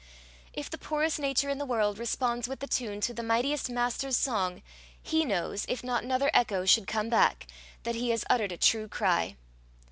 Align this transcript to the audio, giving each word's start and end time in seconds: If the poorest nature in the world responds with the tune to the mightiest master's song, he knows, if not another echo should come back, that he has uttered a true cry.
If 0.53 0.67
the 0.71 0.79
poorest 0.79 1.19
nature 1.19 1.47
in 1.49 1.59
the 1.59 1.63
world 1.65 1.99
responds 1.99 2.47
with 2.47 2.59
the 2.59 2.65
tune 2.65 3.01
to 3.01 3.13
the 3.13 3.21
mightiest 3.21 3.69
master's 3.69 4.17
song, 4.17 4.63
he 4.99 5.23
knows, 5.23 5.63
if 5.69 5.83
not 5.83 6.03
another 6.03 6.31
echo 6.33 6.65
should 6.65 6.87
come 6.87 7.07
back, 7.09 7.45
that 7.83 7.93
he 7.93 8.09
has 8.09 8.25
uttered 8.27 8.51
a 8.51 8.57
true 8.57 8.87
cry. 8.87 9.35